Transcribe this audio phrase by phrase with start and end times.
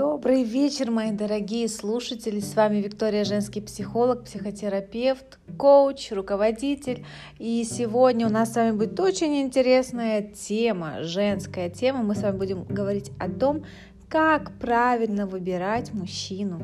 [0.00, 2.40] Добрый вечер, мои дорогие слушатели.
[2.40, 7.04] С вами Виктория, женский психолог, психотерапевт, коуч, руководитель.
[7.38, 12.02] И сегодня у нас с вами будет очень интересная тема, женская тема.
[12.02, 13.66] Мы с вами будем говорить о том,
[14.08, 16.62] как правильно выбирать мужчину.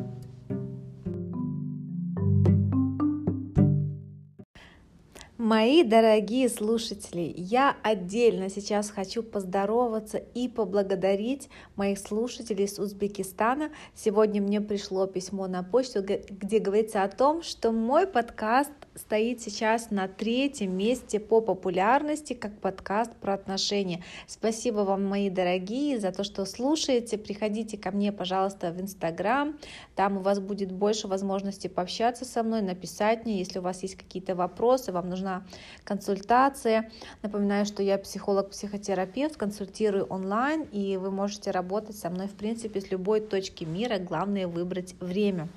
[5.49, 13.71] Мои дорогие слушатели, я отдельно сейчас хочу поздороваться и поблагодарить моих слушателей из Узбекистана.
[13.95, 19.91] Сегодня мне пришло письмо на почту, где говорится о том, что мой подкаст стоит сейчас
[19.91, 24.03] на третьем месте по популярности как подкаст про отношения.
[24.27, 27.19] Спасибо вам, мои дорогие, за то, что слушаете.
[27.19, 29.59] Приходите ко мне, пожалуйста, в Инстаграм.
[29.95, 33.97] Там у вас будет больше возможности пообщаться со мной, написать мне, если у вас есть
[33.97, 35.45] какие-то вопросы, вам нужна
[35.85, 36.91] консультация.
[37.23, 42.91] Напоминаю, что я психолог-психотерапевт, консультирую онлайн, и вы можете работать со мной, в принципе, с
[42.91, 43.99] любой точки мира.
[43.99, 45.49] Главное выбрать время.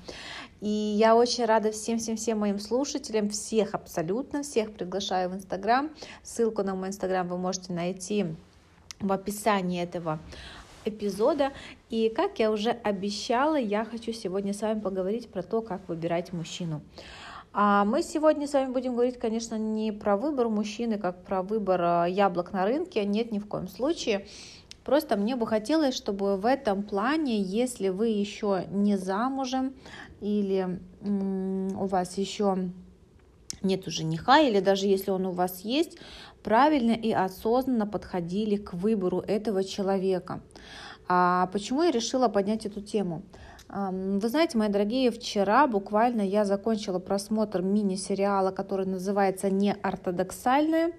[0.60, 5.90] И я очень рада всем-всем-всем моим слушателям, всех, абсолютно всех приглашаю в Инстаграм.
[6.22, 8.26] Ссылку на мой Инстаграм вы можете найти
[9.00, 10.18] в описании этого
[10.84, 11.52] эпизода.
[11.88, 16.32] И как я уже обещала, я хочу сегодня с вами поговорить про то, как выбирать
[16.34, 16.82] мужчину.
[17.52, 21.80] А мы сегодня с вами будем говорить, конечно, не про выбор мужчины, как про выбор
[21.82, 23.04] а, яблок на рынке.
[23.04, 24.26] Нет, ни в коем случае.
[24.84, 29.74] Просто мне бы хотелось, чтобы в этом плане, если вы еще не замужем,
[30.20, 32.70] или у вас еще
[33.62, 35.98] нет жениха, или даже если он у вас есть,
[36.42, 40.40] правильно и осознанно подходили к выбору этого человека.
[41.08, 43.22] А почему я решила поднять эту тему?
[43.68, 50.92] Вы знаете, мои дорогие, вчера буквально я закончила просмотр мини-сериала, который называется «Неортодоксальные»,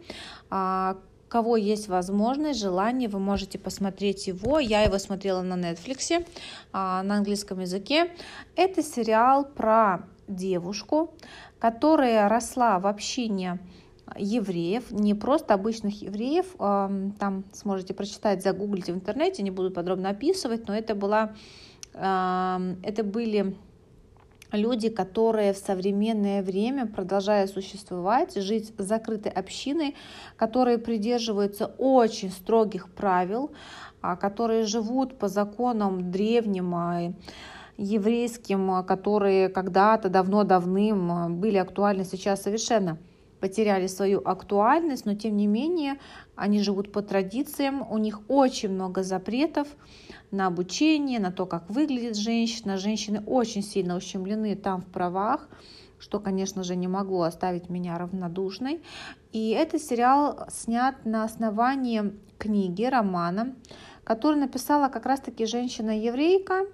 [0.50, 0.98] а,
[1.32, 4.60] кого есть возможность, желание, вы можете посмотреть его.
[4.60, 6.28] Я его смотрела на Netflix
[6.74, 8.12] а, на английском языке.
[8.58, 11.14] Это сериал про девушку,
[11.58, 13.60] которая росла в общине
[14.18, 20.10] евреев, не просто обычных евреев, а, там сможете прочитать, загуглить в интернете, не буду подробно
[20.10, 21.34] описывать, но это была,
[21.94, 23.56] а, это были
[24.52, 29.96] люди, которые в современное время, продолжая существовать, жить закрытой общиной,
[30.38, 33.52] которые придерживаются очень строгих правил,
[34.02, 37.14] а, которые живут по законам древним, а,
[37.78, 42.98] еврейским, а, которые когда-то давно-давным были актуальны, сейчас совершенно
[43.40, 45.96] потеряли свою актуальность, но тем не менее
[46.36, 49.68] они живут по традициям, у них очень много запретов,
[50.32, 52.78] на обучение, на то, как выглядит женщина.
[52.78, 55.50] Женщины очень сильно ущемлены там в правах,
[56.00, 58.82] что, конечно же, не могло оставить меня равнодушной.
[59.32, 63.56] И этот сериал снят на основании книги, романа,
[64.04, 66.66] который написала как раз-таки женщина-еврейка,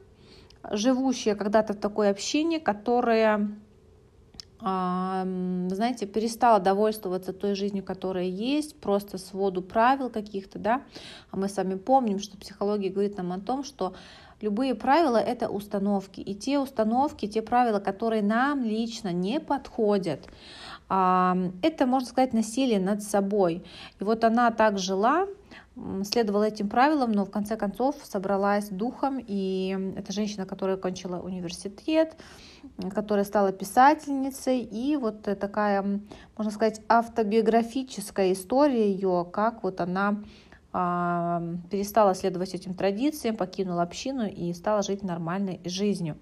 [0.72, 3.52] живущая когда-то в такой общине, которая
[4.60, 10.82] знаете, перестала довольствоваться той жизнью, которая есть, просто своду правил каких-то, да,
[11.32, 13.94] а мы с вами помним, что психология говорит нам о том, что
[14.42, 20.28] любые правила— это установки, и те установки, те правила, которые нам лично не подходят,
[20.90, 23.64] это, можно сказать, насилие над собой.
[24.00, 25.28] И вот она так жила,
[26.04, 32.16] следовала этим правилам, но в конце концов собралась духом, и эта женщина, которая окончила университет,
[32.94, 36.02] которая стала писательницей, и вот такая,
[36.38, 40.24] можно сказать, автобиографическая история ее, как вот она
[40.74, 41.42] а,
[41.72, 46.18] перестала следовать этим традициям, покинула общину и стала жить нормальной жизнью.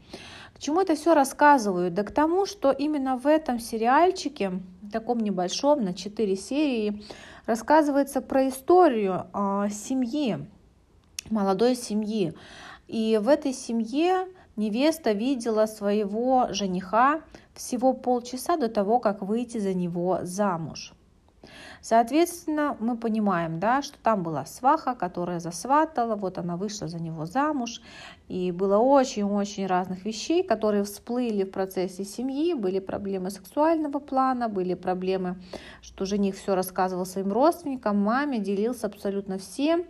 [0.54, 1.92] К чему это все рассказываю?
[1.92, 4.62] Да к тому, что именно в этом сериальчике,
[4.92, 7.04] таком небольшом, на 4 серии,
[7.46, 10.48] рассказывается про историю э, семьи,
[11.30, 12.34] молодой семьи.
[12.88, 17.22] И в этой семье невеста видела своего жениха
[17.54, 20.94] всего полчаса до того, как выйти за него замуж.
[21.82, 27.28] Соответственно, мы понимаем, да, что там была сваха, которая засватала, вот она вышла за него
[27.28, 27.80] замуж,
[28.28, 34.74] и было очень-очень разных вещей, которые всплыли в процессе семьи, были проблемы сексуального плана, были
[34.74, 35.36] проблемы,
[35.84, 39.86] что жених все рассказывал своим родственникам, маме, делился абсолютно всем,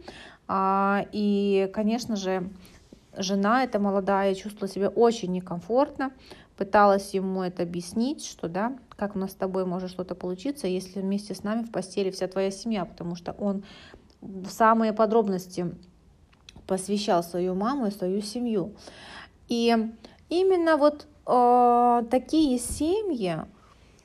[0.50, 2.50] а, и, конечно же,
[3.17, 6.12] жена эта молодая чувствовала себя очень некомфортно,
[6.57, 11.01] пыталась ему это объяснить, что да, как у нас с тобой может что-то получиться, если
[11.01, 13.63] вместе с нами в постели вся твоя семья, потому что он
[14.21, 15.71] в самые подробности
[16.67, 18.73] посвящал свою маму и свою семью.
[19.47, 19.75] И
[20.29, 23.38] именно вот э, такие семьи,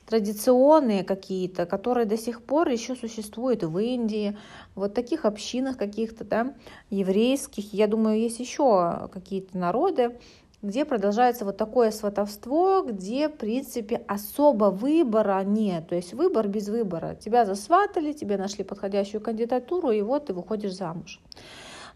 [0.05, 4.37] традиционные какие-то, которые до сих пор еще существуют в Индии,
[4.75, 6.53] вот таких общинах каких-то, да,
[6.89, 7.73] еврейских.
[7.73, 10.17] Я думаю, есть еще какие-то народы,
[10.61, 15.87] где продолжается вот такое сватовство, где, в принципе, особо выбора нет.
[15.87, 17.15] То есть выбор без выбора.
[17.15, 21.19] Тебя засватали, тебе нашли подходящую кандидатуру, и вот ты выходишь замуж.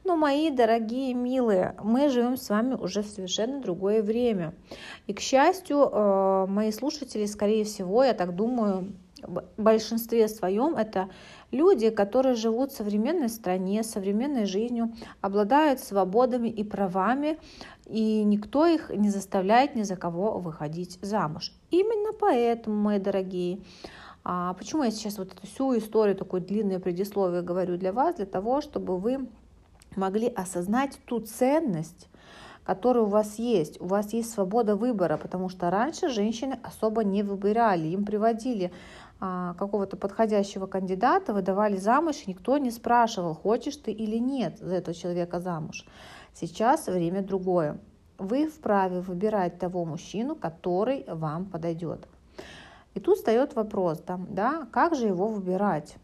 [0.04, 4.54] Но, мои дорогие, милые, мы живем с вами уже в совершенно другое время.
[5.08, 8.94] И, к счастью, э, мои слушатели, скорее всего, я так думаю,
[9.28, 11.10] в большинстве своем это
[11.56, 17.38] люди, которые живут в современной стране, современной жизнью, обладают свободами и правами,
[17.86, 21.54] и никто их не заставляет ни за кого выходить замуж.
[21.72, 23.60] Именно поэтому, мои дорогие,
[24.24, 28.26] а почему я сейчас вот эту всю историю, такое длинное предисловие говорю для вас, для
[28.26, 29.28] того, чтобы вы
[29.96, 32.10] могли осознать ту ценность,
[32.64, 33.80] которая у вас есть.
[33.80, 38.72] У вас есть свобода выбора, потому что раньше женщины особо не выбирали, им приводили
[39.20, 44.94] какого-то подходящего кандидата, выдавали замуж, и никто не спрашивал, хочешь ты или нет за этого
[44.94, 45.86] человека замуж.
[46.34, 47.80] Сейчас время другое.
[48.18, 52.08] Вы вправе выбирать того мужчину, который вам подойдет.
[52.94, 55.98] И тут встает вопрос, там, да, как же его выбирать?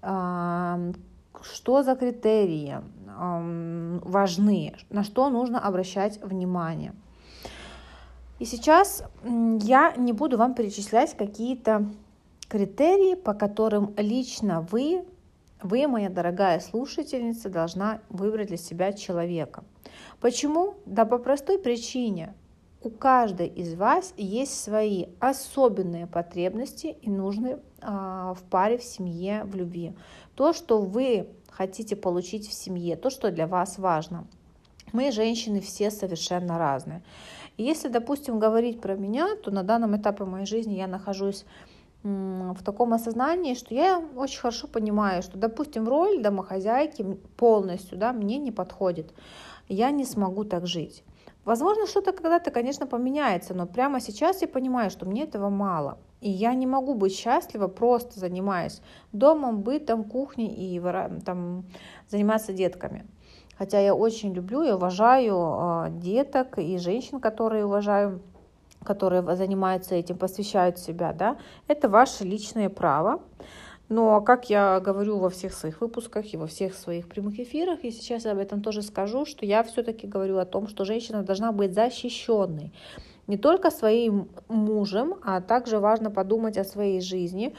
[0.00, 4.74] Что за критерии важны?
[4.90, 6.94] На что нужно обращать внимание?
[8.38, 11.86] И сейчас я не буду вам перечислять какие-то
[12.48, 15.04] критерии, по которым лично вы
[15.62, 19.64] вы, моя дорогая слушательница, должна выбрать для себя человека.
[20.20, 20.74] Почему?
[20.84, 22.34] Да по простой причине.
[22.82, 29.44] У каждой из вас есть свои особенные потребности и нужны а, в паре, в семье,
[29.44, 29.96] в любви.
[30.34, 34.26] То, что вы хотите получить в семье, то, что для вас важно.
[34.92, 37.02] Мы, женщины, все совершенно разные.
[37.56, 41.44] И если, допустим, говорить про меня, то на данном этапе моей жизни я нахожусь
[42.02, 48.38] в таком осознании, что я очень хорошо понимаю, что, допустим, роль домохозяйки полностью да, мне
[48.38, 49.12] не подходит.
[49.68, 51.02] Я не смогу так жить.
[51.44, 55.98] Возможно, что-то когда-то, конечно, поменяется, но прямо сейчас я понимаю, что мне этого мало.
[56.20, 58.82] И я не могу быть счастлива, просто занимаясь
[59.12, 60.80] домом, бытом, кухней и
[61.24, 61.64] там,
[62.08, 63.06] заниматься детками.
[63.58, 68.20] Хотя я очень люблю и уважаю э, деток и женщин, которые уважаю
[68.86, 71.36] которые занимаются этим, посвящают себя, да,
[71.68, 73.20] это ваше личное право.
[73.88, 77.92] Но, как я говорю во всех своих выпусках и во всех своих прямых эфирах, и
[77.92, 81.52] сейчас я об этом тоже скажу, что я все-таки говорю о том, что женщина должна
[81.52, 82.72] быть защищенной
[83.26, 87.54] не только своим мужем, а также важно подумать о своей жизни,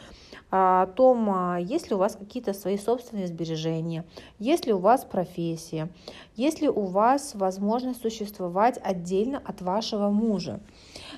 [0.49, 4.05] о том, а, есть ли у вас какие-то свои собственные сбережения,
[4.39, 5.89] есть ли у вас профессия,
[6.35, 10.61] есть ли у вас возможность существовать отдельно от вашего мужа.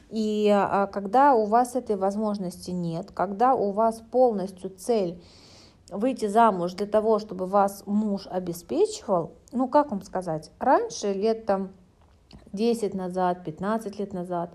[0.10, 5.22] И а, когда у вас этой возможности нет, когда у вас полностью цель
[5.92, 11.70] выйти замуж для того, чтобы вас муж обеспечивал, ну как вам сказать, раньше лет там
[12.54, 14.52] 10 назад, 15 лет назад,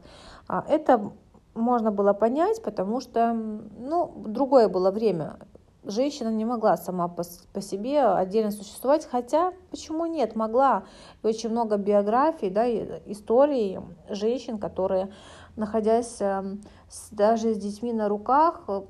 [0.48, 1.12] а, это
[1.54, 5.38] можно было понять, потому что ну, другое было время.
[5.84, 7.22] Женщина не могла сама по,
[7.52, 10.84] по себе отдельно существовать, хотя почему нет, могла.
[11.22, 13.78] И очень много биографий, да, историй
[14.08, 15.12] женщин, которые
[15.56, 16.62] находясь эм,
[17.10, 18.82] даже с детьми на руках, э,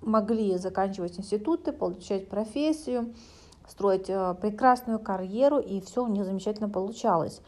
[0.00, 3.14] могли заканчивать институты, получать профессию,
[3.68, 7.40] строить э, прекрасную карьеру, и все у них замечательно получалось.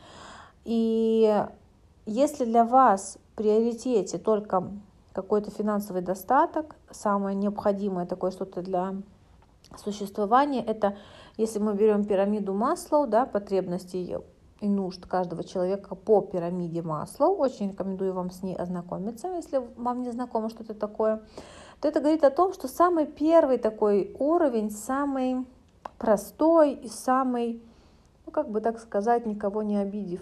[0.64, 1.46] И
[2.06, 4.70] если для вас в приоритете только
[5.12, 8.94] какой-то финансовый достаток, самое необходимое такое что-то для
[9.76, 10.96] существования, это
[11.36, 14.16] если мы берем пирамиду Маслоу, да, потребностей
[14.60, 17.26] и нужд каждого человека по пирамиде масла.
[17.26, 21.22] Очень рекомендую вам с ней ознакомиться, если вам не знакомо что-то такое.
[21.80, 25.46] То это говорит о том, что самый первый такой уровень, самый
[25.98, 27.62] простой и самый,
[28.26, 30.20] ну как бы так сказать, никого не обидев.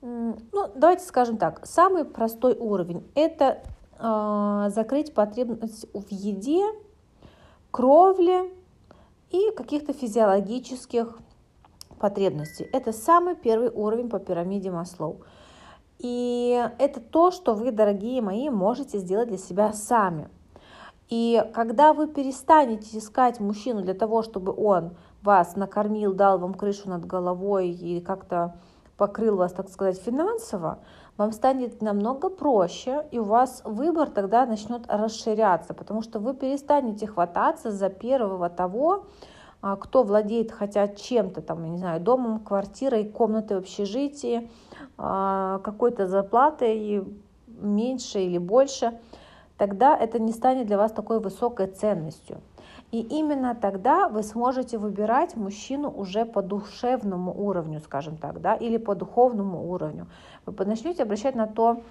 [0.00, 0.36] Ну,
[0.76, 3.62] давайте скажем так, самый простой уровень– это
[3.98, 6.64] э, закрыть потребность в еде,
[7.72, 8.52] кровле
[9.30, 11.18] и каких-то физиологических
[11.98, 12.68] потребностей.
[12.72, 15.20] Это самый первый уровень по пирамиде Маслоу.
[15.98, 20.28] И это то, что вы, дорогие мои, можете сделать для себя сами.
[21.08, 26.88] И когда вы перестанете искать мужчину для того, чтобы он вас накормил, дал вам крышу
[26.88, 28.56] над головой и как-то
[28.96, 30.80] покрыл вас, так сказать, финансово,
[31.16, 37.06] вам станет намного проще, и у вас выбор тогда начнет расширяться, потому что вы перестанете
[37.06, 39.06] хвататься за первого того,
[39.60, 44.50] кто владеет хотя чем-то, там, я не знаю, домом, квартирой, комнатой в общежитии,
[44.96, 47.04] а, какой-то зарплатой,
[47.46, 48.98] меньше или больше,
[49.56, 52.40] тогда это не станет для вас такой высокой ценностью.
[52.90, 58.78] И именно тогда вы сможете выбирать мужчину уже по душевному уровню, скажем так, да, или
[58.78, 60.06] по духовному уровню.
[60.46, 61.82] Вы начнете обращать на то,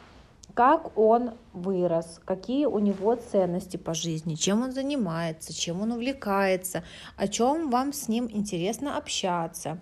[0.54, 6.84] как он вырос, какие у него ценности по жизни, чем он занимается, чем он увлекается,
[7.16, 9.80] о чем вам с ним интересно общаться,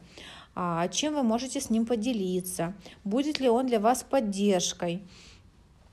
[0.56, 5.04] а, чем вы можете с ним поделиться, будет ли он для вас поддержкой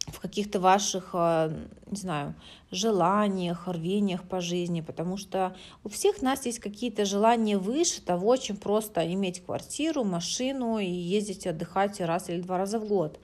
[0.07, 1.53] в каких-то ваших, а,
[1.87, 2.35] не знаю,
[2.71, 8.57] желаниях, рвениях по жизни, потому что у всех нас есть какие-то желания выше того, чем
[8.57, 13.21] просто иметь квартиру, машину и ездить отдыхать раз или два раза в год.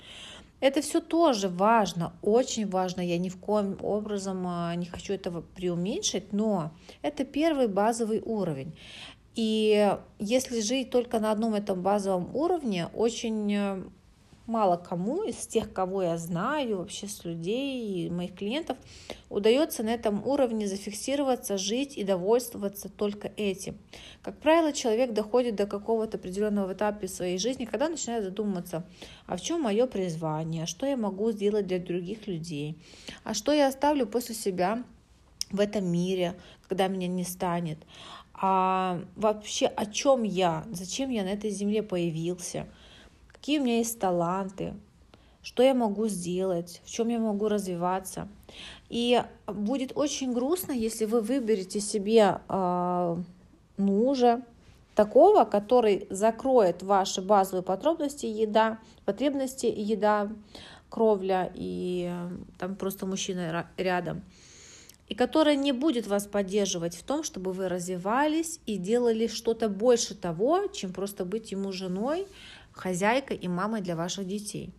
[0.60, 3.00] Это все тоже важно, очень важно.
[3.00, 6.72] Я ни в коем образом а, не хочу этого преуменьшить, но
[7.02, 8.76] это первый базовый уровень.
[9.36, 13.82] И если жить только на одном этом базовом уровне, очень э,
[14.48, 18.78] мало кому из тех, кого я знаю, вообще с людей моих клиентов,
[19.28, 23.78] удается на этом уровне зафиксироваться, жить и довольствоваться только этим.
[24.22, 28.84] Как правило, человек доходит до какого-то определенного этапа своей жизни, когда начинает задумываться,
[29.26, 32.78] а в чем мое призвание, что я могу сделать для других людей,
[33.24, 34.82] а что я оставлю после себя
[35.50, 37.78] в этом мире, когда меня не станет,
[38.32, 42.66] а вообще о чем я, зачем я на этой земле появился–
[43.40, 44.74] какие у меня есть таланты,
[45.42, 48.28] что я могу сделать, в чем я могу развиваться.
[48.88, 53.16] И будет очень грустно, если вы выберете себе э,
[53.76, 54.42] мужа,
[54.94, 60.28] такого, который закроет ваши базовые потребности еда, потребности еда,
[60.90, 62.10] кровля и
[62.58, 64.22] там просто мужчина рядом,
[65.08, 70.14] и который не будет вас поддерживать в том, чтобы вы развивались и делали что-то больше
[70.14, 72.26] того, чем просто быть ему женой,
[72.78, 74.72] хозяйкой и мамой для ваших детей.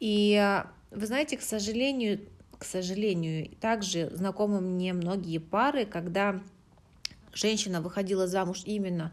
[0.00, 2.20] И вы знаете, к сожалению,
[2.58, 6.40] к сожалению, также знакомы мне многие пары, когда
[7.32, 9.12] женщина выходила замуж именно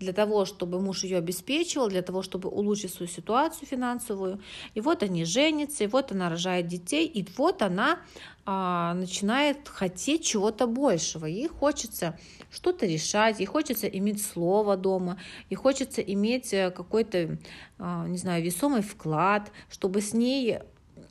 [0.00, 4.40] для того, чтобы муж ее обеспечивал, для того, чтобы улучшить свою ситуацию финансовую.
[4.74, 8.00] И вот они женятся, и вот она рожает детей, и вот она
[8.46, 11.26] а, начинает хотеть чего-то большего.
[11.26, 12.18] Ей хочется
[12.50, 15.18] что-то решать, ей хочется иметь слово дома,
[15.50, 17.38] ей хочется иметь э, какой-то,
[17.78, 20.60] а, не знаю, весомый вклад, чтобы с ней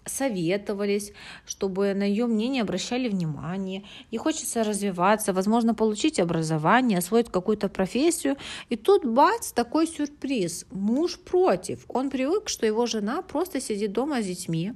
[0.05, 1.13] советовались,
[1.45, 3.83] чтобы на ее мнение обращали внимание.
[4.11, 8.37] И хочется развиваться, возможно, получить образование, освоить какую-то профессию.
[8.69, 10.65] И тут бац, такой сюрприз.
[10.71, 11.85] Муж против.
[11.87, 14.73] Он привык, что его жена просто сидит дома с детьми.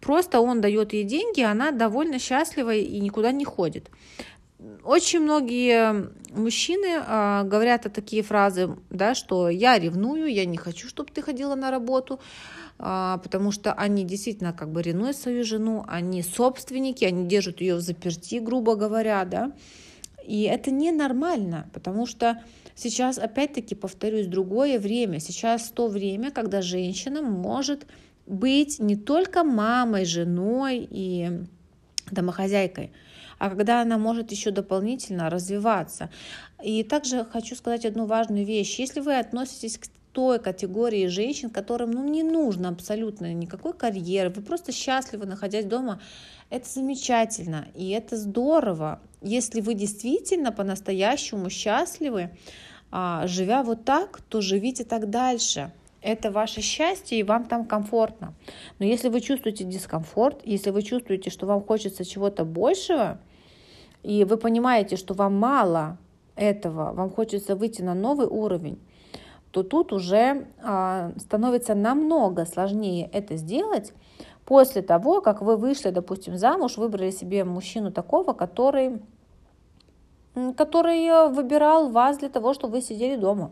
[0.00, 3.88] Просто он дает ей деньги, она довольно счастлива и никуда не ходит.
[4.84, 11.10] Очень многие мужчины э, говорят такие фразы, да, что я ревную, я не хочу, чтобы
[11.12, 12.20] ты ходила на работу,
[12.82, 17.80] потому что они действительно как бы ревнуют свою жену, они собственники, они держат ее в
[17.80, 19.52] заперти, грубо говоря, да,
[20.24, 22.42] и это ненормально, потому что
[22.74, 27.86] сейчас, опять-таки, повторюсь, другое время, сейчас то время, когда женщина может
[28.26, 31.30] быть не только мамой, женой и
[32.10, 32.92] домохозяйкой,
[33.38, 36.10] а когда она может еще дополнительно развиваться.
[36.62, 38.78] И также хочу сказать одну важную вещь.
[38.78, 44.42] Если вы относитесь к той категории женщин, которым ну, не нужно абсолютно никакой карьеры, вы
[44.42, 46.00] просто счастливы, находясь дома,
[46.50, 49.00] это замечательно и это здорово.
[49.22, 52.30] Если вы действительно по-настоящему счастливы,
[52.90, 55.72] а, живя вот так, то живите так дальше.
[56.02, 58.34] Это ваше счастье, и вам там комфортно.
[58.78, 63.20] Но если вы чувствуете дискомфорт, если вы чувствуете, что вам хочется чего-то большего,
[64.02, 65.96] и вы понимаете, что вам мало
[66.34, 68.78] этого, вам хочется выйти на новый уровень,
[69.52, 73.92] то тут уже а, становится намного сложнее это сделать
[74.46, 79.02] после того, как вы вышли, допустим, замуж, выбрали себе мужчину такого, который,
[80.56, 83.50] который выбирал вас для того, чтобы вы сидели дома.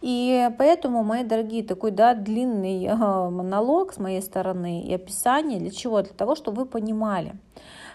[0.00, 6.00] И поэтому, мои дорогие, такой да, длинный монолог с моей стороны и описание для чего?
[6.00, 7.34] Для того, чтобы вы понимали,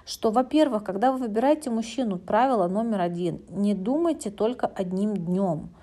[0.06, 5.70] что, во-первых, когда вы выбираете мужчину, правило номер один, не думайте только одним днем–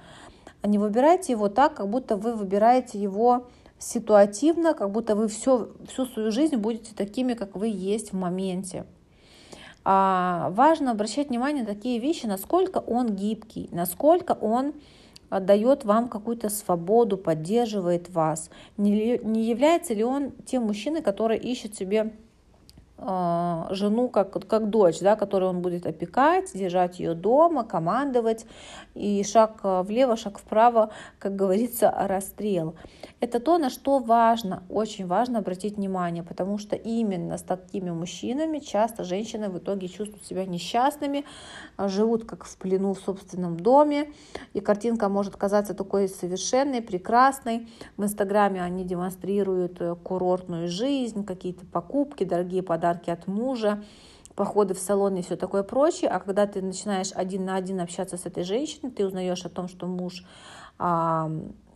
[0.64, 3.46] не выбирайте его так, как будто вы выбираете его
[3.78, 8.84] ситуативно, как будто вы все, всю свою жизнь будете такими, как вы есть в моменте.
[9.84, 14.74] А важно обращать внимание на такие вещи, насколько он гибкий, насколько он
[15.30, 18.50] дает вам какую-то свободу, поддерживает вас.
[18.76, 22.12] Не, не является ли он тем мужчиной, который ищет себе
[23.70, 28.46] жену как, как дочь, да, которую он будет опекать, держать ее дома, командовать,
[28.94, 32.74] и шаг влево, шаг вправо, как говорится, расстрел.
[33.20, 38.58] Это то, на что важно, очень важно обратить внимание, потому что именно с такими мужчинами
[38.58, 41.24] часто женщины в итоге чувствуют себя несчастными,
[41.78, 44.12] живут как в плену в собственном доме,
[44.52, 47.68] и картинка может казаться такой совершенной, прекрасной.
[47.96, 53.82] В Инстаграме они демонстрируют э, курортную жизнь, какие-то покупки, дорогие подарки от мужа,
[54.34, 56.10] походы в салон и все такое прочее.
[56.10, 59.68] А когда ты начинаешь один на один общаться с этой женщиной, ты узнаешь о том,
[59.68, 60.24] что муж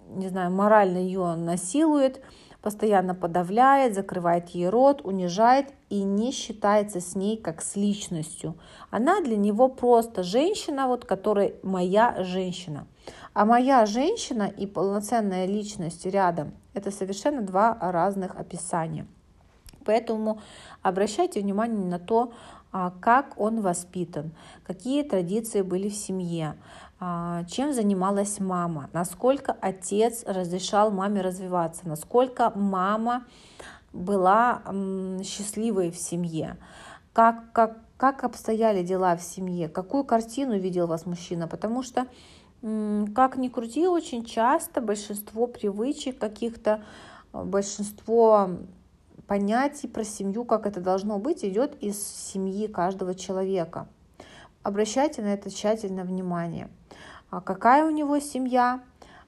[0.08, 2.20] не знаю, морально ее насилует,
[2.62, 8.56] постоянно подавляет, закрывает ей рот, унижает и не считается с ней как с личностью.
[8.90, 12.86] Она для него просто женщина, вот которая моя женщина.
[13.34, 19.06] А моя женщина и полноценная личность рядом– это совершенно два разных описания.
[19.86, 20.40] Поэтому
[20.82, 22.32] обращайте внимание на то,
[22.72, 24.32] а, как он воспитан,
[24.66, 26.56] какие традиции были в семье,
[27.00, 33.24] а, чем занималась мама, насколько отец разрешал маме развиваться, насколько мама
[33.94, 34.62] была
[35.24, 36.58] счастливой в семье,
[37.14, 42.06] как, как, как обстояли дела в семье, какую картину видел вас мужчина, потому что,
[42.60, 46.82] как ни крути, очень часто большинство привычек каких-то,
[47.32, 48.50] большинство
[49.26, 53.88] понятий про семью, как это должно быть, идет из семьи каждого человека.
[54.62, 56.68] Обращайте на это тщательно внимание.
[57.30, 58.82] А какая у него семья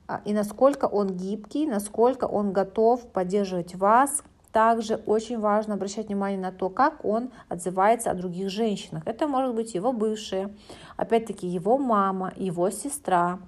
[0.08, 4.24] а, и насколько он гибкий, насколько он готов поддерживать вас.
[4.50, 9.02] Также очень важно обращать внимание на то, как он отзывается о других женщинах.
[9.06, 10.54] Это может быть его бывшие,
[10.96, 13.40] опять-таки его мама, его сестра,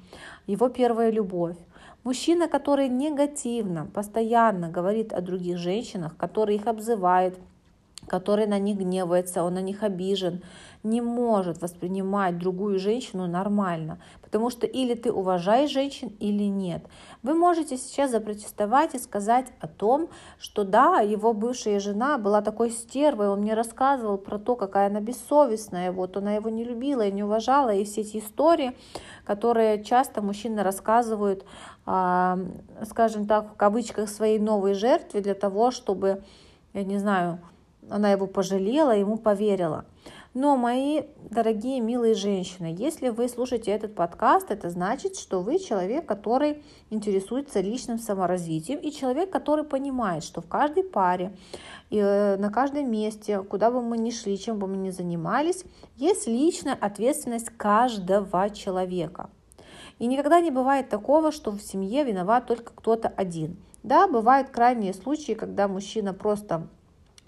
[0.46, 1.56] его первая любовь.
[2.02, 7.38] Мужчина, который негативно, постоянно говорит о других женщинах, который их обзывает,
[8.06, 10.42] который на них гневается, он на них обижен,
[10.82, 16.82] не может воспринимать другую женщину нормально, потому что или ты уважаешь женщин, или нет.
[17.22, 22.70] Вы можете сейчас запротестовать и сказать о том, что да, его бывшая жена была такой
[22.70, 27.12] стервой, он мне рассказывал про то, какая она бессовестная, вот она его не любила и
[27.12, 28.74] не уважала, и все эти истории,
[29.24, 31.44] которые часто мужчины рассказывают,
[31.84, 32.38] а,
[32.88, 36.22] скажем так, в кавычках своей новой жертве для того, чтобы,
[36.72, 37.38] я не знаю,
[37.90, 39.84] она его пожалела, ему поверила.
[40.32, 46.06] Но, мои дорогие, милые женщины, если вы слушаете этот подкаст, это значит, что вы человек,
[46.06, 51.36] который интересуется личным саморазвитием и человек, который понимает, что в каждой паре
[51.90, 55.64] и э, на каждом месте, куда бы мы ни шли, чем бы мы ни занимались,
[55.96, 59.30] есть личная ответственность каждого человека.
[59.98, 63.56] И никогда не бывает такого, что в семье виноват только кто-то один.
[63.82, 66.68] Да, бывают крайние случаи, когда мужчина просто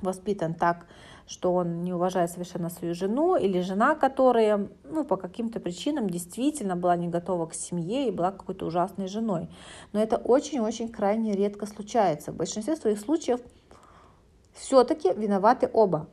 [0.02, 0.86] воспитан так,
[1.26, 6.76] что он не уважает совершенно свою жену, или жена, которая ну, по каким-то причинам действительно
[6.76, 9.48] была не готова к семье и была какой-то ужасной женой.
[9.92, 12.32] Но это очень-очень крайне редко случается.
[12.32, 13.40] В большинстве своих случаев
[14.52, 16.08] все-таки виноваты оба.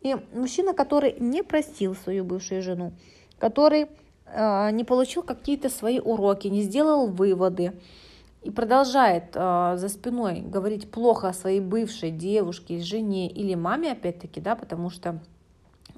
[0.00, 2.92] И мужчина, который не простил свою бывшую жену,
[3.38, 3.88] который
[4.24, 7.74] э, не получил какие-то свои уроки, не сделал выводы,
[8.42, 14.40] и продолжает э, за спиной говорить плохо о своей бывшей девушке, жене или маме, опять-таки,
[14.40, 15.20] да, потому что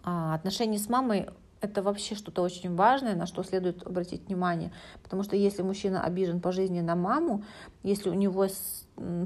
[0.05, 1.29] э, отношения с мамой
[1.61, 4.73] это вообще что-то очень важное, на что следует обратить внимание.
[5.03, 7.45] Потому что если мужчина обижен по жизни на маму,
[7.85, 8.49] если у него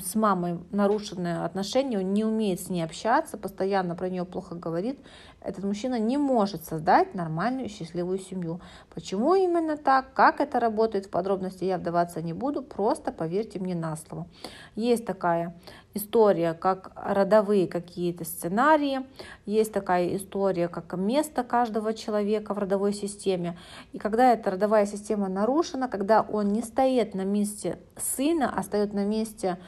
[0.00, 4.98] с, мамой нарушенные отношения, он не умеет с ней общаться, постоянно про нее плохо говорит,
[5.40, 8.60] этот мужчина не может создать нормальную счастливую семью.
[8.92, 13.74] Почему именно так, как это работает, в подробности я вдаваться не буду, просто поверьте мне
[13.74, 14.26] на слово.
[14.74, 15.54] Есть такая
[15.94, 19.06] история, как родовые какие-то сценарии,
[19.44, 23.56] есть такая история, как место каждого человека в родовой системе.
[23.92, 29.04] И когда эта родовая система нарушена, когда он не стоит на месте сына, стоит на
[29.04, 29.58] месте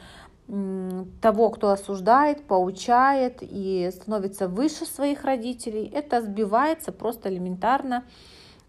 [1.21, 8.03] того, кто осуждает, поучает и становится выше своих родителей, это сбивается просто элементарно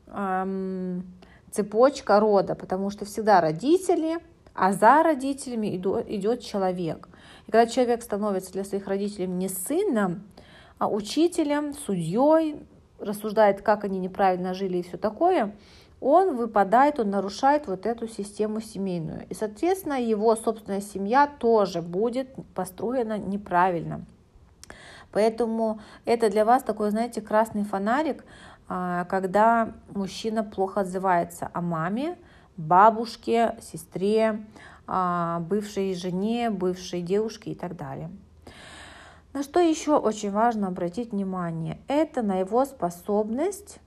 [0.07, 1.05] эм,
[1.51, 4.19] цепочка рода, потому что всегда родители,
[4.55, 7.09] а за родителями идет человек.
[7.47, 10.25] И когда человек становится для своих родителей не сыном,
[10.79, 12.63] а учителем, судьей,
[12.99, 15.55] рассуждает, как они неправильно жили и все такое,
[16.01, 19.27] он выпадает, он нарушает вот эту систему семейную.
[19.29, 24.05] И, соответственно, его собственная семья тоже будет построена неправильно.
[25.13, 28.25] Поэтому это для вас такой, знаете, красный фонарик,
[28.69, 32.17] а, когда мужчина плохо отзывается о маме,
[32.57, 34.45] бабушке, сестре,
[34.87, 38.11] а, бывшей жене, бывшей девушке и так далее.
[39.33, 41.79] На что еще очень важно обратить внимание?
[41.89, 43.79] Это на его способность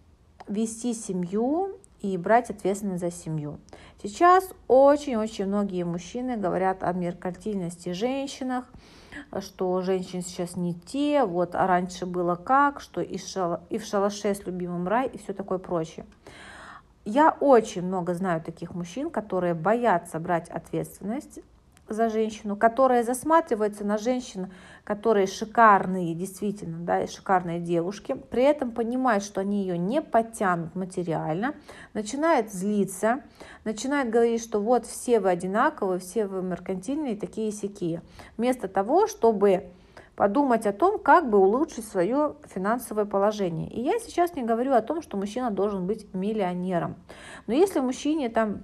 [0.48, 3.60] вести семью и брать ответственность за семью.
[4.04, 8.66] Сейчас очень-очень многие мужчины говорят о меркантильности женщинах,
[9.40, 13.86] что женщины сейчас не те, вот, а раньше было как, что и, шал, и в
[13.86, 16.06] шалаше с любимым рай, и все такое прочее.
[17.06, 21.40] Я очень много знаю таких мужчин, которые боятся брать ответственность
[21.88, 24.52] за женщину, которая засматривается на женщин,
[24.84, 31.56] которые шикарные, действительно, да, шикарные девушки, при этом понимает, что они ее не подтянут материально,
[31.94, 33.22] начинает злиться,
[33.64, 38.02] начинает говорить, что вот все вы одинаковые, все вы меркантильные, такие сякие.
[38.38, 39.70] Вместо того, чтобы
[40.16, 43.70] подумать о том, как бы улучшить свое финансовое положение.
[43.70, 46.96] И я сейчас не говорю о том, что мужчина должен быть миллионером.
[47.48, 48.64] Но если мужчине там,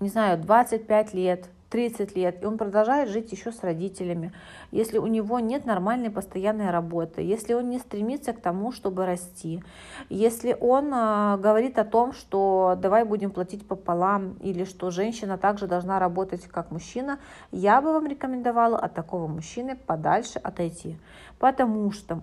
[0.00, 4.32] не знаю, 25 лет, 30 лет, и он продолжает жить еще с родителями,
[4.70, 9.60] если у него нет нормальной постоянной работы, если он не стремится к тому, чтобы расти,
[10.08, 15.66] если он э, говорит о том, что давай будем платить пополам, или что женщина также
[15.66, 17.18] должна работать как мужчина,
[17.50, 20.96] я бы вам рекомендовала от такого мужчины подальше отойти.
[21.40, 22.20] Потому что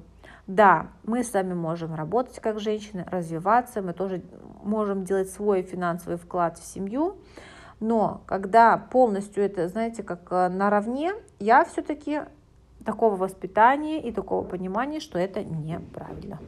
[0.47, 4.21] да, мы с вами можем работать как женщины, развиваться, мы тоже
[4.63, 7.17] можем делать свой финансовый вклад в семью,
[7.81, 12.21] но когда полностью это, знаете, как э, наравне, я все-таки
[12.85, 16.39] такого воспитания и такого понимания, что это неправильно.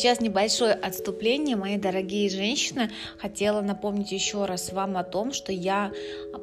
[0.00, 2.90] Сейчас небольшое отступление, мои дорогие женщины.
[3.18, 5.92] Хотела напомнить еще раз вам о том, что я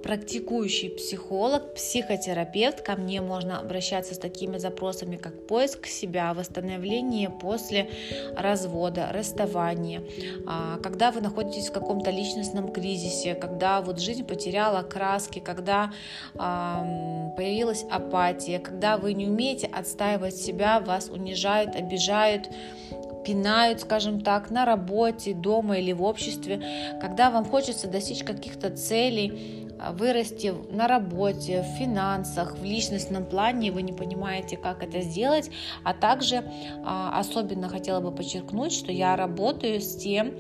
[0.04, 2.82] практикующий психолог, психотерапевт.
[2.82, 7.90] Ко мне можно обращаться с такими запросами, как поиск себя, восстановление после
[8.36, 10.04] развода, расставания,
[10.46, 15.92] а, когда вы находитесь в каком-то личностном кризисе, когда вот жизнь потеряла краски, когда
[16.36, 22.50] появилась апатия, когда вы не умеете отстаивать себя, вас унижают, обижают,
[23.28, 26.62] пинают, скажем так, на работе, дома или в обществе,
[27.02, 33.82] когда вам хочется достичь каких-то целей, вырасти на работе, в финансах, в личностном плане, вы
[33.82, 35.50] не понимаете, как это сделать,
[35.84, 36.44] а также
[36.86, 40.34] а, особенно хотела бы подчеркнуть, что я работаю с тем,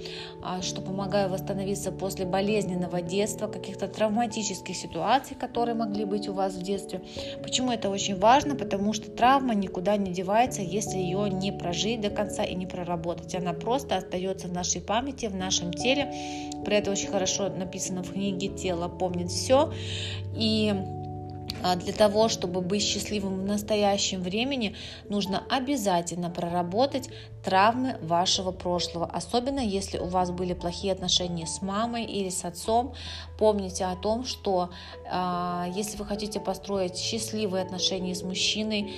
[0.43, 6.53] а, что помогаю восстановиться после болезненного детства, каких-то травматических ситуаций, которые могли быть у вас
[6.53, 7.01] в детстве.
[7.43, 8.55] Почему это очень важно?
[8.55, 13.35] Потому что травма никуда не девается, если ее не прожить до конца и не проработать.
[13.35, 16.11] Она просто остается в нашей памяти, в нашем теле.
[16.65, 19.71] Про это очень хорошо написано в книге «Тело помнит помнит все.
[20.35, 20.73] И
[21.63, 24.75] а, для того, чтобы быть счастливым в настоящем времени,
[25.09, 27.09] нужно обязательно проработать
[27.43, 29.05] травмы вашего прошлого.
[29.05, 32.93] Особенно если у вас были плохие отношения с мамой или с отцом.
[33.37, 34.69] Помните о том, что
[35.05, 38.93] э, если вы хотите построить счастливые отношения с мужчиной,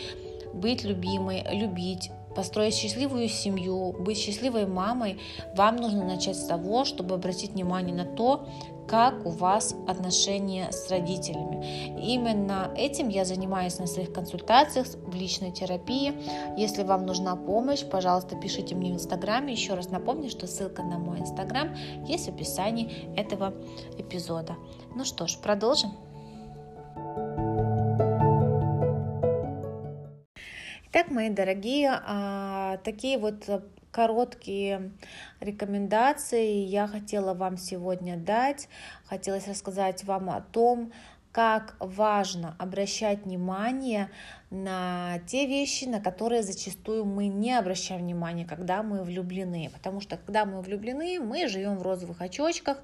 [0.54, 5.20] быть любимой, любить, построить счастливую семью, быть счастливой мамой,
[5.56, 8.48] вам нужно начать с того, чтобы обратить внимание на то,
[8.90, 11.96] как у вас отношения с родителями.
[12.02, 16.14] Именно этим я занимаюсь на своих консультациях в личной терапии.
[16.58, 19.54] Если вам нужна помощь, пожалуйста, пишите мне в Инстаграме.
[19.54, 21.76] Еще раз напомню, что ссылка на мой Инстаграм
[22.08, 23.54] есть в описании этого
[23.98, 24.56] эпизода.
[24.96, 25.92] Ну что ж, продолжим.
[30.92, 33.48] Итак, мои дорогие, а, такие вот
[33.92, 34.92] короткие
[35.40, 38.70] рекомендации я хотела вам сегодня дать.
[39.06, 40.92] Хотелось рассказать вам о том,
[41.32, 44.10] как важно обращать внимание
[44.50, 49.70] на те вещи, на которые зачастую мы не обращаем внимания, когда мы влюблены.
[49.74, 52.82] Потому что когда мы влюблены, мы живем в розовых очочках,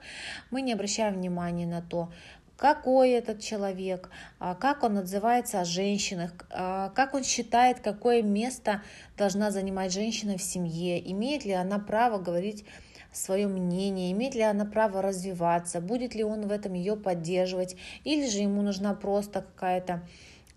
[0.51, 2.11] мы не обращаем внимания на то,
[2.57, 8.81] какой этот человек, а, как он отзывается о женщинах, а, как он считает, какое место
[9.17, 12.65] должна занимать женщина в семье, имеет ли она право говорить
[13.11, 18.27] свое мнение, имеет ли она право развиваться, будет ли он в этом ее поддерживать, или
[18.29, 20.07] же ему нужна просто какая-то,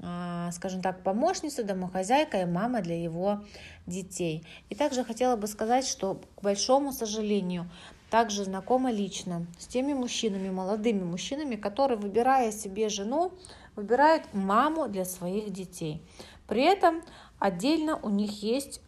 [0.01, 3.45] а, скажем так, помощница, домохозяйка и мама для его
[3.87, 4.45] детей.
[4.71, 7.71] И также хотела бы сказать, что, к большому сожалению,
[8.11, 13.33] также знакома лично с теми мужчинами, молодыми мужчинами, которые, выбирая себе жену,
[13.77, 16.03] выбирают маму для своих детей.
[16.47, 17.03] При этом
[17.38, 18.81] отдельно у них есть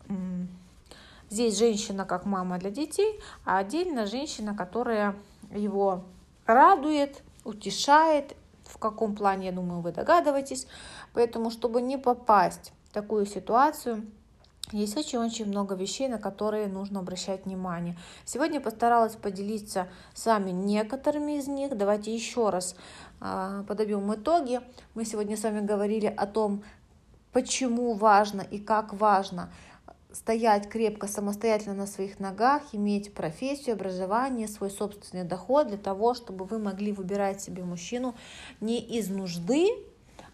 [1.28, 5.14] здесь женщина как мама для детей, а отдельно женщина, которая
[5.54, 6.04] его
[6.46, 8.37] радует, утешает.
[8.64, 10.66] В каком плане, я думаю, вы догадываетесь.
[11.12, 14.06] Поэтому, чтобы не попасть в такую ситуацию,
[14.72, 17.96] есть очень-очень много вещей, на которые нужно обращать внимание.
[18.24, 21.76] Сегодня постаралась поделиться с вами некоторыми из них.
[21.76, 22.76] Давайте еще раз
[23.20, 24.61] э, подобьем итоги.
[24.94, 26.62] Мы сегодня с вами говорили о том,
[27.33, 29.50] почему важно и как важно
[30.12, 36.44] стоять крепко самостоятельно на своих ногах, иметь профессию, образование, свой собственный доход для того, чтобы
[36.44, 38.14] вы могли выбирать себе мужчину
[38.61, 39.68] не из нужды,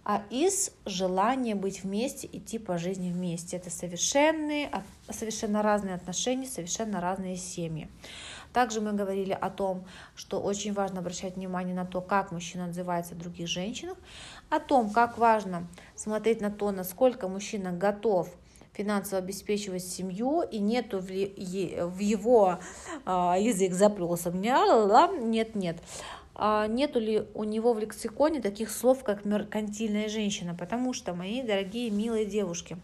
[0.08, 3.56] а из желания быть вместе, идти по жизни вместе.
[3.56, 4.70] Это совершенные,
[5.10, 7.90] совершенно разные отношения, совершенно разные семьи.
[8.52, 13.14] Также мы говорили о том, что очень важно обращать внимание на то, как мужчина отзывается
[13.14, 13.98] о других женщинах,
[14.48, 15.66] о том, как важно
[15.96, 18.28] смотреть на то, насколько мужчина готов
[18.74, 22.60] финансово обеспечивать семью, и нету в его
[23.04, 25.78] а, язык заплелся, нет, нет,
[26.25, 31.42] а нету ли у него в лексиконе таких слов, как меркантильная женщина, потому что, мои
[31.42, 32.76] дорогие, милые девушки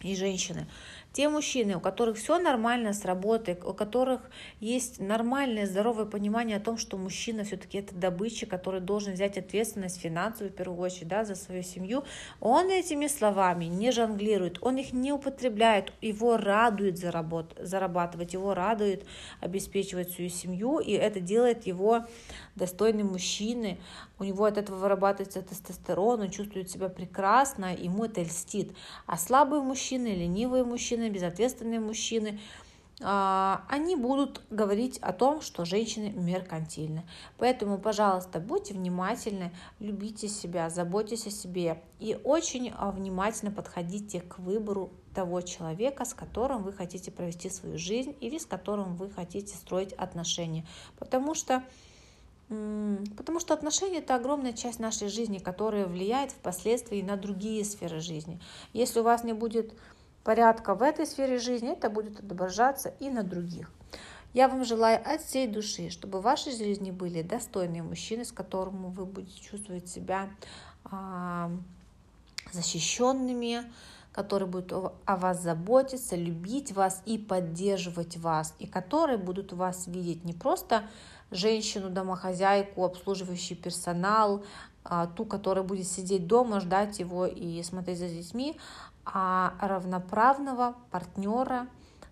[0.00, 0.66] и женщины,
[1.12, 4.22] те мужчины, у которых все нормально с работой, у которых
[4.60, 10.00] есть нормальное, здоровое понимание о том, что мужчина все-таки это добыча, который должен взять ответственность
[10.00, 12.04] финансовую, в первую очередь, да, за свою семью,
[12.40, 19.04] он этими словами не жонглирует, он их не употребляет, его радует заработ, зарабатывать, его радует
[19.40, 22.06] обеспечивать свою семью, и это делает его
[22.54, 23.78] достойным мужчины,
[24.18, 28.72] у него от этого вырабатывается тестостерон, он чувствует себя прекрасно, ему это льстит.
[29.06, 32.40] А слабые мужчины, ленивые мужчины, безответственные мужчины,
[33.04, 37.04] а, они будут говорить о том, что женщины меркантильны.
[37.38, 44.38] Поэтому, пожалуйста, будьте внимательны, любите себя, заботьтесь о себе и очень а, внимательно подходите к
[44.38, 49.54] выбору того человека, с которым вы хотите провести свою жизнь или с которым вы хотите
[49.56, 50.64] строить отношения.
[50.98, 51.62] Потому что
[53.16, 58.40] Потому что отношения– это огромная часть нашей жизни, которая влияет впоследствии на другие сферы жизни.
[58.74, 59.72] Если у вас не будет
[60.24, 63.70] порядка в этой сфере жизни, это будет отображаться и на других.
[64.34, 68.86] Я вам желаю от всей души, чтобы в вашей жизни были достойные мужчины, с которыми
[68.86, 70.30] вы будете чувствовать себя
[70.84, 71.50] а,
[72.50, 73.70] защищенными,
[74.12, 80.24] которые будут о вас заботиться, любить вас и поддерживать вас, и которые будут вас видеть
[80.24, 80.84] не просто
[81.30, 84.44] женщину, домохозяйку, обслуживающий персонал,
[84.84, 88.56] а, ту, которая будет сидеть дома, ждать его и смотреть за детьми,
[89.04, 91.66] а равноправного партнера,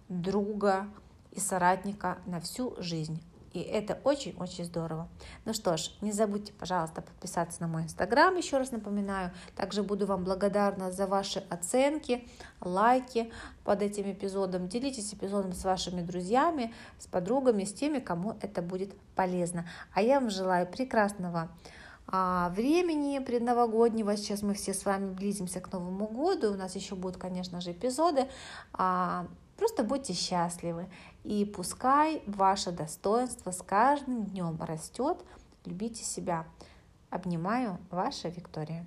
[0.09, 0.87] друга
[1.31, 3.23] и соратника на всю жизнь.
[3.53, 5.09] И это очень-очень здорово.
[5.45, 9.33] Ну что ж, не забудьте, пожалуйста, подписаться на мой инстаграм, еще раз напоминаю.
[9.57, 12.29] Также буду вам благодарна за ваши оценки,
[12.61, 13.33] лайки
[13.65, 14.69] под этим эпизодом.
[14.69, 19.69] Делитесь эпизодом с вашими друзьями, с подругами, с теми, кому это будет полезно.
[19.93, 21.49] А я вам желаю прекрасного
[22.11, 24.17] времени предновогоднего.
[24.17, 26.53] Сейчас мы все с вами близимся к Новому году.
[26.53, 28.29] У нас еще будут, конечно же, эпизоды.
[28.73, 30.89] А, просто будьте счастливы.
[31.25, 35.25] И пускай ваше достоинство с каждым днем растет.
[35.65, 36.47] Любите себя.
[37.11, 38.87] Обнимаю, ваша Виктория.